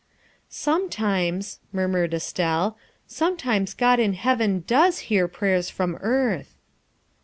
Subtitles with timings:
[0.67, 6.55] "Sometimes," murmured Estelle," sometimes God in heaven does hear prayers from earth."